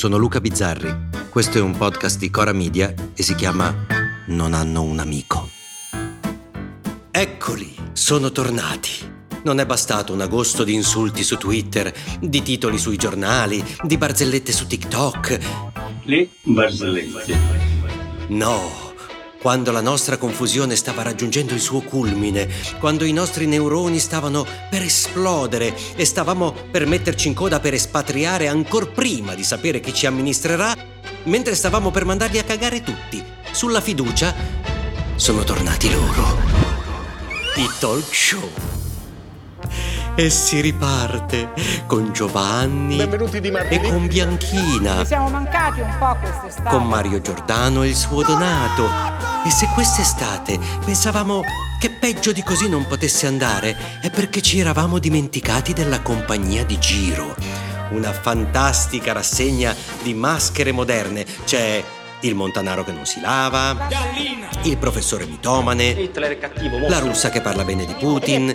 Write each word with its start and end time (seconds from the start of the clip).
Sono 0.00 0.16
Luca 0.16 0.40
Bizzarri. 0.40 1.08
Questo 1.28 1.58
è 1.58 1.60
un 1.60 1.76
podcast 1.76 2.16
di 2.16 2.30
Cora 2.30 2.54
Media 2.54 2.94
e 3.14 3.22
si 3.22 3.34
chiama 3.34 3.84
Non 4.28 4.54
hanno 4.54 4.80
un 4.82 4.98
amico. 4.98 5.46
Eccoli, 7.10 7.74
sono 7.92 8.32
tornati. 8.32 8.92
Non 9.44 9.60
è 9.60 9.66
bastato 9.66 10.14
un 10.14 10.22
agosto 10.22 10.64
di 10.64 10.72
insulti 10.72 11.22
su 11.22 11.36
Twitter, 11.36 11.92
di 12.18 12.40
titoli 12.40 12.78
sui 12.78 12.96
giornali, 12.96 13.62
di 13.82 13.98
barzellette 13.98 14.52
su 14.52 14.66
TikTok. 14.66 15.38
Le 16.04 16.28
barzellette. 16.44 17.36
No, 18.28 18.89
quando 19.40 19.72
la 19.72 19.80
nostra 19.80 20.18
confusione 20.18 20.76
stava 20.76 21.02
raggiungendo 21.02 21.54
il 21.54 21.60
suo 21.60 21.80
culmine, 21.80 22.48
quando 22.78 23.04
i 23.04 23.12
nostri 23.12 23.46
neuroni 23.46 23.98
stavano 23.98 24.46
per 24.68 24.82
esplodere 24.82 25.74
e 25.96 26.04
stavamo 26.04 26.54
per 26.70 26.86
metterci 26.86 27.28
in 27.28 27.34
coda 27.34 27.58
per 27.58 27.72
espatriare 27.72 28.48
ancor 28.48 28.92
prima 28.92 29.34
di 29.34 29.42
sapere 29.42 29.80
chi 29.80 29.94
ci 29.94 30.06
amministrerà, 30.06 30.76
mentre 31.24 31.54
stavamo 31.54 31.90
per 31.90 32.04
mandarli 32.04 32.38
a 32.38 32.44
cagare 32.44 32.82
tutti, 32.82 33.22
sulla 33.50 33.80
fiducia, 33.80 34.34
sono 35.16 35.42
tornati 35.42 35.90
loro. 35.90 36.38
I 37.56 37.68
talk 37.78 38.14
show. 38.14 38.79
E 40.16 40.28
si 40.28 40.60
riparte 40.60 41.52
con 41.86 42.12
Giovanni 42.12 42.98
e 42.98 43.80
con 43.88 44.06
Bianchina. 44.06 45.00
Ci 45.00 45.06
siamo 45.06 45.28
mancati 45.30 45.80
un 45.80 45.94
po' 45.98 46.16
quest'estate. 46.20 46.68
con 46.68 46.86
Mario 46.86 47.20
Giordano 47.20 47.82
e 47.82 47.88
il 47.88 47.94
suo 47.94 48.22
Donato. 48.22 48.86
E 49.46 49.50
se 49.50 49.68
quest'estate 49.72 50.58
pensavamo 50.84 51.42
che 51.80 51.90
peggio 51.90 52.32
di 52.32 52.42
così 52.42 52.68
non 52.68 52.86
potesse 52.86 53.26
andare, 53.26 53.74
è 54.02 54.10
perché 54.10 54.42
ci 54.42 54.58
eravamo 54.58 54.98
dimenticati 54.98 55.72
della 55.72 56.00
compagnia 56.02 56.64
di 56.64 56.78
Giro. 56.78 57.34
Una 57.90 58.12
fantastica 58.12 59.12
rassegna 59.12 59.74
di 60.02 60.12
maschere 60.12 60.72
moderne. 60.72 61.24
C'è 61.44 61.82
il 62.20 62.34
Montanaro 62.34 62.84
che 62.84 62.92
non 62.92 63.06
si 63.06 63.20
lava, 63.20 63.88
il 64.62 64.76
professore 64.76 65.26
mitomane, 65.26 66.10
la 66.88 66.98
russa 66.98 67.30
che 67.30 67.40
parla 67.40 67.64
bene 67.64 67.86
di 67.86 67.94
Putin, 67.94 68.52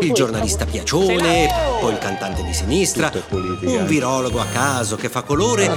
il 0.00 0.12
giornalista 0.12 0.64
piacione, 0.64 1.48
poi 1.80 1.92
il 1.92 1.98
cantante 1.98 2.42
di 2.42 2.52
sinistra, 2.52 3.10
un 3.30 3.86
virologo 3.86 4.40
a 4.40 4.46
caso 4.46 4.96
che 4.96 5.08
fa 5.08 5.22
colore. 5.22 5.70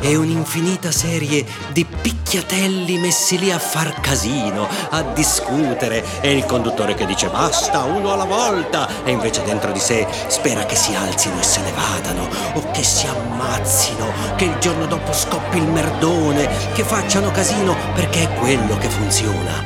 E 0.00 0.16
un'infinita 0.16 0.90
serie 0.90 1.44
di 1.72 1.84
picchiatelli 1.84 2.98
messi 2.98 3.38
lì 3.38 3.50
a 3.50 3.58
far 3.58 4.00
casino, 4.00 4.68
a 4.90 5.02
discutere. 5.02 6.04
E 6.20 6.32
il 6.32 6.44
conduttore 6.44 6.94
che 6.94 7.06
dice 7.06 7.28
basta, 7.28 7.84
uno 7.84 8.12
alla 8.12 8.24
volta. 8.24 8.88
E 9.04 9.10
invece 9.10 9.42
dentro 9.44 9.72
di 9.72 9.80
sé 9.80 10.06
spera 10.26 10.64
che 10.64 10.76
si 10.76 10.94
alzino 10.94 11.38
e 11.40 11.42
se 11.42 11.60
ne 11.60 11.72
vadano 11.72 12.28
o 12.54 12.70
che 12.70 12.82
si 12.82 13.06
ammazzino, 13.06 14.12
che 14.36 14.44
il 14.44 14.58
giorno 14.58 14.86
dopo 14.86 15.12
scoppi 15.12 15.58
il 15.58 15.66
merdone, 15.66 16.57
che 16.74 16.84
facciano 16.84 17.30
casino 17.30 17.76
perché 17.94 18.24
è 18.24 18.34
quello 18.34 18.76
che 18.78 18.88
funziona. 18.88 19.64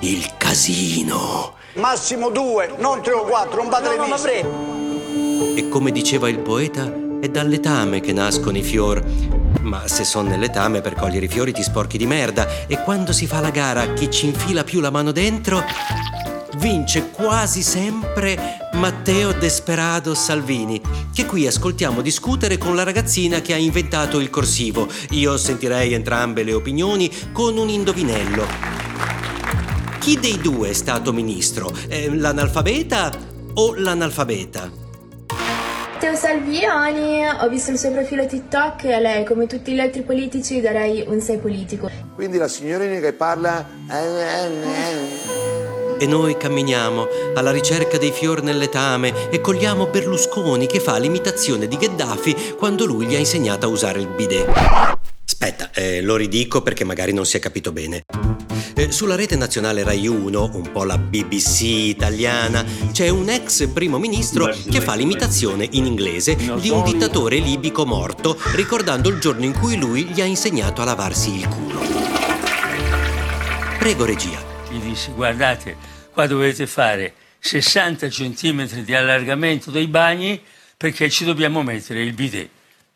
Il 0.00 0.28
casino. 0.36 1.54
Massimo 1.74 2.30
due, 2.30 2.74
non 2.78 3.02
tre 3.02 3.12
o 3.12 3.24
quattro, 3.24 3.62
un 3.62 3.68
padre 3.68 3.98
misto. 3.98 4.28
E 5.56 5.68
come 5.68 5.90
diceva 5.90 6.28
il 6.28 6.38
poeta, 6.38 6.92
è 7.20 7.28
dal 7.28 7.48
letame 7.48 8.00
che 8.00 8.12
nascono 8.12 8.58
i 8.58 8.62
fior. 8.62 9.02
Ma 9.62 9.88
se 9.88 10.04
son 10.04 10.26
nel 10.26 10.40
letame 10.40 10.80
per 10.80 10.94
cogliere 10.94 11.24
i 11.24 11.28
fiori 11.28 11.52
ti 11.52 11.62
sporchi 11.62 11.96
di 11.96 12.06
merda 12.06 12.66
e 12.66 12.82
quando 12.82 13.12
si 13.12 13.26
fa 13.26 13.40
la 13.40 13.50
gara 13.50 13.92
chi 13.94 14.10
ci 14.10 14.26
infila 14.26 14.62
più 14.62 14.80
la 14.80 14.90
mano 14.90 15.10
dentro 15.10 15.64
vince 16.56 17.10
quasi 17.10 17.62
sempre 17.62 18.63
Matteo 18.74 19.32
Desperado 19.32 20.14
Salvini, 20.14 20.80
che 21.14 21.26
qui 21.26 21.46
ascoltiamo 21.46 22.00
discutere 22.00 22.58
con 22.58 22.74
la 22.74 22.82
ragazzina 22.82 23.40
che 23.40 23.54
ha 23.54 23.56
inventato 23.56 24.18
il 24.18 24.30
corsivo. 24.30 24.88
Io 25.10 25.36
sentirei 25.36 25.94
entrambe 25.94 26.42
le 26.42 26.52
opinioni 26.52 27.10
con 27.32 27.56
un 27.56 27.68
indovinello. 27.68 28.44
Chi 30.00 30.18
dei 30.18 30.38
due 30.38 30.70
è 30.70 30.72
stato 30.72 31.12
ministro? 31.12 31.72
Eh, 31.88 32.14
l'analfabeta 32.14 33.10
o 33.54 33.74
l'analfabeta? 33.76 34.82
Matteo 35.92 36.16
Salviani, 36.16 37.26
ho 37.26 37.48
visto 37.48 37.70
il 37.70 37.78
suo 37.78 37.92
profilo 37.92 38.26
TikTok 38.26 38.84
e 38.84 38.92
a 38.92 38.98
lei, 38.98 39.24
come 39.24 39.46
tutti 39.46 39.72
gli 39.72 39.80
altri 39.80 40.02
politici, 40.02 40.60
darei 40.60 41.02
un 41.06 41.20
6 41.20 41.38
politico. 41.38 41.88
Quindi 42.14 42.36
la 42.36 42.48
signorina 42.48 42.98
che 43.00 43.12
parla... 43.14 43.66
E 45.98 46.06
noi 46.06 46.36
camminiamo 46.36 47.06
alla 47.34 47.50
ricerca 47.50 47.98
dei 47.98 48.12
fior 48.12 48.42
nel 48.42 48.58
letame 48.58 49.30
e 49.30 49.40
cogliamo 49.40 49.86
Berlusconi 49.86 50.66
che 50.66 50.80
fa 50.80 50.98
l'imitazione 50.98 51.68
di 51.68 51.76
Gheddafi 51.76 52.54
quando 52.56 52.84
lui 52.84 53.06
gli 53.06 53.14
ha 53.14 53.18
insegnato 53.18 53.66
a 53.66 53.68
usare 53.68 54.00
il 54.00 54.08
bidet. 54.08 54.48
Aspetta, 55.26 55.70
eh, 55.72 56.02
lo 56.02 56.16
ridico 56.16 56.62
perché 56.62 56.84
magari 56.84 57.12
non 57.12 57.24
si 57.24 57.36
è 57.36 57.40
capito 57.40 57.72
bene. 57.72 58.04
Eh, 58.76 58.90
sulla 58.90 59.14
rete 59.14 59.36
nazionale 59.36 59.84
Rai 59.84 60.06
1, 60.06 60.50
un 60.54 60.72
po' 60.72 60.84
la 60.84 60.98
BBC 60.98 61.62
italiana, 61.62 62.64
c'è 62.92 63.08
un 63.08 63.28
ex 63.28 63.68
primo 63.68 63.98
ministro 63.98 64.52
che 64.68 64.80
fa 64.80 64.94
l'imitazione 64.94 65.66
in 65.72 65.86
inglese 65.86 66.34
di 66.34 66.70
un 66.70 66.82
dittatore 66.82 67.38
libico 67.38 67.86
morto, 67.86 68.36
ricordando 68.54 69.08
il 69.08 69.18
giorno 69.18 69.44
in 69.44 69.52
cui 69.52 69.76
lui 69.76 70.04
gli 70.04 70.20
ha 70.20 70.24
insegnato 70.24 70.82
a 70.82 70.84
lavarsi 70.84 71.34
il 71.34 71.48
culo. 71.48 71.80
Prego 73.78 74.04
regia. 74.04 74.53
Gli 74.74 74.82
disse 74.82 75.12
guardate, 75.12 75.76
qua 76.12 76.26
dovete 76.26 76.66
fare 76.66 77.14
60 77.38 78.08
centimetri 78.10 78.84
di 78.84 78.94
allargamento 78.94 79.70
dei 79.70 79.86
bagni 79.86 80.40
perché 80.76 81.08
ci 81.10 81.24
dobbiamo 81.24 81.62
mettere 81.62 82.02
il 82.02 82.12
bidet. 82.12 82.48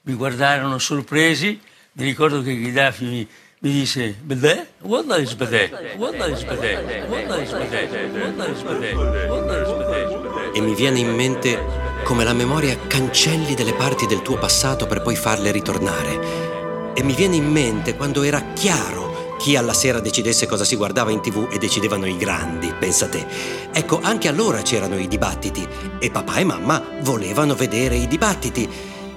Mi 0.03 0.15
guardarono 0.15 0.79
sorpresi, 0.79 1.61
mi 1.93 2.05
ricordo 2.05 2.43
che 2.43 2.57
Gheddafi 2.57 3.05
mi, 3.05 3.29
mi 3.61 3.73
disse 3.73 4.17
bidet? 4.21 4.69
What 4.81 5.05
is 5.19 5.35
bidet? 5.35 5.71
What 5.97 6.15
is 6.15 6.43
bidet? 6.45 7.09
What 7.09 7.41
is 7.41 7.53
bidet? 7.53 8.15
What 8.17 8.49
is 8.51 8.63
bidet? 8.63 10.57
E 10.57 10.61
mi 10.61 10.75
viene 10.75 10.99
in 10.99 11.15
mente 11.15 11.63
come 12.05 12.25
la 12.25 12.33
memoria 12.33 12.77
cancelli 12.87 13.55
delle 13.55 13.75
parti 13.75 14.07
del 14.07 14.23
tuo 14.23 14.39
passato 14.39 14.87
per 14.87 15.03
poi 15.03 15.15
farle 15.15 15.53
ritornare. 15.53 16.95
E 16.95 17.03
mi 17.03 17.15
viene 17.15 17.37
in 17.37 17.51
mente 17.51 17.95
quando 17.95 18.23
era 18.23 18.43
chiaro 18.55 19.18
chi 19.39 19.57
alla 19.57 19.73
sera 19.73 20.01
decidesse 20.01 20.47
cosa 20.47 20.65
si 20.65 20.77
guardava 20.77 21.11
in 21.13 21.21
tv 21.21 21.49
e 21.51 21.59
decidevano 21.59 22.07
i 22.07 22.17
grandi, 22.17 22.73
pensa 22.79 23.09
te. 23.09 23.25
Ecco, 23.73 24.01
anche 24.03 24.29
allora 24.29 24.61
c'erano 24.63 24.99
i 24.99 25.09
dibattiti 25.09 25.67
e 25.99 26.11
papà 26.11 26.37
e 26.37 26.45
mamma 26.45 26.83
volevano 27.03 27.55
vedere 27.55 27.97
i 27.97 28.09
dibattiti 28.09 28.69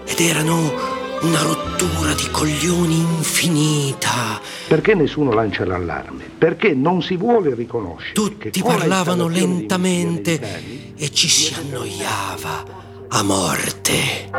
ed 0.05 0.19
erano 0.19 0.99
una 1.21 1.41
rottura 1.41 2.13
di 2.13 2.29
coglioni 2.31 2.97
infinita. 2.97 4.39
Perché 4.67 4.93
nessuno 4.93 5.31
lancia 5.31 5.65
l'allarme? 5.65 6.29
Perché 6.37 6.73
non 6.73 7.01
si 7.01 7.17
vuole 7.17 7.53
riconoscere. 7.53 8.13
Tutti 8.13 8.61
parlavano 8.61 9.27
lentamente 9.27 10.93
e 10.95 11.11
ci 11.11 11.27
si 11.27 11.53
annoiava 11.53 12.65
a 13.09 13.23
morte. 13.23 14.29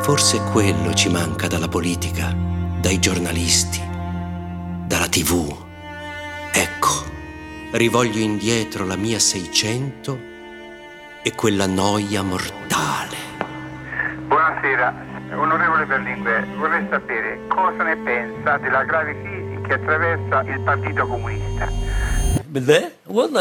Forse 0.00 0.40
quello 0.50 0.94
ci 0.94 1.08
manca 1.10 1.46
dalla 1.46 1.68
politica, 1.68 2.34
dai 2.80 2.98
giornalisti, 2.98 3.89
dalla 4.90 5.06
tv. 5.06 5.56
Ecco, 6.52 6.88
rivoglio 7.70 8.18
indietro 8.18 8.84
la 8.84 8.96
mia 8.96 9.20
600 9.20 10.18
e 11.22 11.32
quella 11.36 11.66
noia 11.66 12.22
mortale. 12.22 13.16
Buonasera, 14.26 14.92
onorevole 15.36 15.86
Berlinguer, 15.86 16.44
vorrei 16.56 16.84
sapere 16.90 17.38
cosa 17.46 17.84
ne 17.84 17.96
pensa 17.98 18.58
della 18.58 18.82
grave 18.82 19.14
crisi 19.22 19.60
che 19.62 19.74
attraversa 19.74 20.40
il 20.42 20.60
Partito 20.62 21.06
Comunista. 21.06 21.68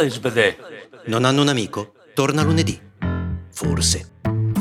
Is 0.06 0.19
bidet? 0.19 0.57
Non 1.06 1.25
hanno 1.25 1.42
un 1.42 1.48
amico? 1.48 1.94
Torna 2.13 2.44
lunedì. 2.44 2.80
Forse. 3.50 4.12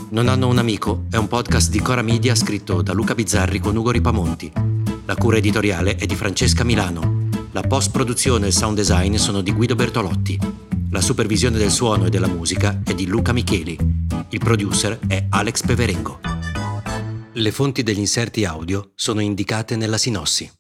Non 0.09 0.27
hanno 0.27 0.49
un 0.49 0.57
amico 0.57 1.05
è 1.11 1.17
un 1.17 1.29
podcast 1.29 1.71
di 1.71 1.83
Cora 1.83 2.01
Media 2.01 2.35
scritto 2.35 2.81
da 2.81 2.95
Luca 2.95 3.15
Bizzarri 3.15 3.59
con 3.59 3.77
Ugo 3.77 3.91
Ripamonti. 3.91 4.78
La 5.09 5.17
cura 5.17 5.39
editoriale 5.39 5.97
è 5.97 6.05
di 6.05 6.15
Francesca 6.15 6.65
Milano. 6.65 7.31
La 7.53 7.63
post-produzione 7.63 8.45
e 8.45 8.49
il 8.49 8.53
sound 8.53 8.77
design 8.77 9.15
sono 9.15 9.41
di 9.41 9.53
Guido 9.53 9.75
Bertolotti. 9.75 10.39
La 10.91 11.01
supervisione 11.01 11.57
del 11.57 11.71
suono 11.71 12.05
e 12.05 12.11
della 12.11 12.27
musica 12.27 12.83
è 12.85 12.93
di 12.93 13.07
Luca 13.07 13.33
Micheli. 13.33 13.79
Il 14.29 14.39
producer 14.39 14.99
è 15.07 15.25
Alex 15.31 15.65
Peverengo. 15.65 16.21
Le 17.33 17.53
fonti 17.53 17.83
degli 17.83 18.01
inserti 18.01 18.45
audio 18.45 18.91
sono 18.95 19.21
indicate 19.21 19.77
nella 19.77 19.97
sinossi. 19.97 20.58